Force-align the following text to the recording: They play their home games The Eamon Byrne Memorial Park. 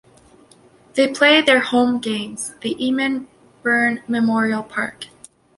They 0.95 1.07
play 1.09 1.41
their 1.43 1.59
home 1.59 1.99
games 1.99 2.55
The 2.61 2.73
Eamon 2.73 3.27
Byrne 3.61 4.01
Memorial 4.07 4.63
Park. 4.63 5.05